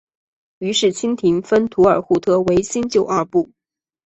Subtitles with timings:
[0.57, 3.51] 于是清廷分土尔扈特为新旧二部。